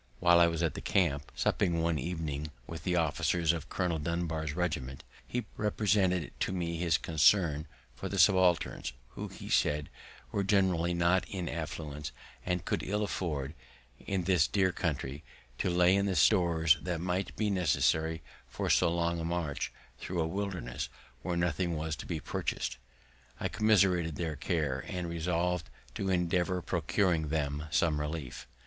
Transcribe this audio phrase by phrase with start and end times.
[0.19, 4.55] While I was at the camp, supping one evening with the officers of Colonel Dunbar's
[4.55, 9.91] regiment, he represented to me his concern for the subalterns, who, he said,
[10.31, 12.11] were generally not in affluence,
[12.43, 13.53] and could ill afford,
[13.99, 15.23] in this dear country,
[15.59, 18.23] to lay in the stores that might be necessary
[18.57, 20.89] in so long a march, thro' a wilderness,
[21.21, 22.77] where nothing was to be purchas'd.
[23.39, 28.47] I commiserated their case, and resolved to endeavour procuring them some relief.